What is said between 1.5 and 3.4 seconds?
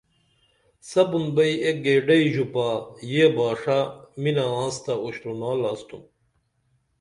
ایک گیڈئی ژوپا یہ